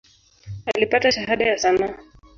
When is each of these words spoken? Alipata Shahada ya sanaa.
Alipata 0.75 1.11
Shahada 1.11 1.45
ya 1.45 1.57
sanaa. 1.57 1.97